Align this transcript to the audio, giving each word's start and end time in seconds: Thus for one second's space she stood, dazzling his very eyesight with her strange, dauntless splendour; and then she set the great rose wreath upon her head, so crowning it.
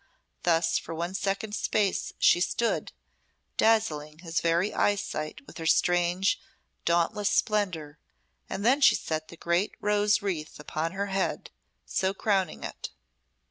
Thus 0.41 0.79
for 0.79 0.95
one 0.95 1.13
second's 1.13 1.57
space 1.59 2.11
she 2.17 2.41
stood, 2.41 2.91
dazzling 3.57 4.17
his 4.23 4.41
very 4.41 4.73
eyesight 4.73 5.45
with 5.45 5.59
her 5.59 5.67
strange, 5.67 6.39
dauntless 6.85 7.29
splendour; 7.29 7.99
and 8.49 8.65
then 8.65 8.81
she 8.81 8.95
set 8.95 9.27
the 9.27 9.37
great 9.37 9.75
rose 9.79 10.23
wreath 10.23 10.59
upon 10.59 10.93
her 10.93 11.05
head, 11.13 11.51
so 11.85 12.15
crowning 12.15 12.63
it. 12.63 12.89